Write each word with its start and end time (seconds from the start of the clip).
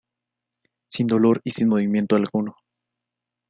Sin 0.87 1.05
dolor 1.05 1.41
y 1.43 1.51
sin 1.51 1.69
movimiento 1.69 2.15
alguno. 2.15 2.55